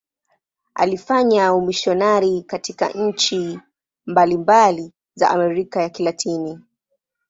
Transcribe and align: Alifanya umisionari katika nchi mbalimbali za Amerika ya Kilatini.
Alifanya 0.75 1.53
umisionari 1.53 2.41
katika 2.43 2.89
nchi 2.89 3.59
mbalimbali 4.05 4.93
za 5.15 5.29
Amerika 5.29 5.81
ya 5.81 5.89
Kilatini. 5.89 6.59